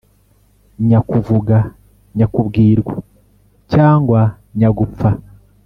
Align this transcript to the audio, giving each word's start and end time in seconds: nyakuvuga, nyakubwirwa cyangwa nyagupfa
nyakuvuga, 0.87 1.57
nyakubwirwa 2.17 2.95
cyangwa 3.73 4.21
nyagupfa 4.57 5.09